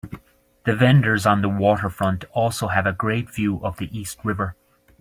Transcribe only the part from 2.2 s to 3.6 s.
also have a great view